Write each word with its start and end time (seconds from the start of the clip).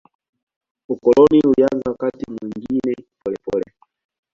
Ukoloni 0.89 1.41
ulianza 1.47 1.89
wakati 1.91 2.31
mwingine 2.31 2.95
polepole. 3.23 3.65